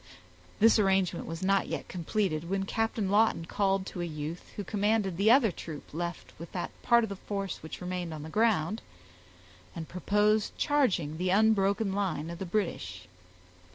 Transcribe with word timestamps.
This 0.59 0.79
arrangement 0.79 1.27
was 1.27 1.43
not 1.43 1.67
yet 1.67 1.87
completed, 1.87 2.49
when 2.49 2.63
Captain 2.65 3.11
Lawton 3.11 3.45
called 3.45 3.85
to 3.85 4.01
a 4.01 4.03
youth, 4.03 4.51
who 4.55 4.63
commanded 4.63 5.15
the 5.15 5.29
other 5.29 5.51
troop 5.51 5.93
left 5.93 6.33
with 6.39 6.51
that 6.53 6.71
part 6.81 7.03
of 7.03 7.09
the 7.09 7.15
force 7.15 7.61
which 7.61 7.81
remained 7.81 8.11
on 8.11 8.23
the 8.23 8.29
ground, 8.29 8.81
and 9.75 9.87
proposed 9.87 10.57
charging 10.57 11.19
the 11.19 11.29
unbroken 11.29 11.93
line 11.93 12.31
of 12.31 12.39
the 12.39 12.47
British. 12.47 13.07